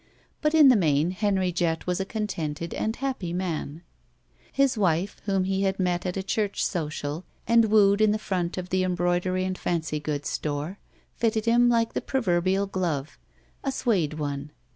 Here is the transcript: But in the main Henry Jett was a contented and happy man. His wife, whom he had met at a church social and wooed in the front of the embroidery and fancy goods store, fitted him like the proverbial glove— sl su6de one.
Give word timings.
But 0.41 0.55
in 0.55 0.69
the 0.69 0.75
main 0.75 1.11
Henry 1.11 1.51
Jett 1.51 1.85
was 1.85 1.99
a 1.99 2.05
contented 2.05 2.73
and 2.73 2.95
happy 2.95 3.33
man. 3.33 3.83
His 4.51 4.75
wife, 4.75 5.21
whom 5.25 5.43
he 5.43 5.61
had 5.61 5.79
met 5.79 6.07
at 6.07 6.17
a 6.17 6.23
church 6.23 6.65
social 6.65 7.23
and 7.47 7.65
wooed 7.65 8.01
in 8.01 8.09
the 8.09 8.17
front 8.17 8.57
of 8.57 8.69
the 8.69 8.83
embroidery 8.83 9.45
and 9.45 9.55
fancy 9.55 9.99
goods 9.99 10.27
store, 10.29 10.79
fitted 11.13 11.45
him 11.45 11.69
like 11.69 11.93
the 11.93 12.01
proverbial 12.01 12.65
glove— 12.65 13.19
sl 13.69 13.91
su6de 13.91 14.13
one. 14.15 14.51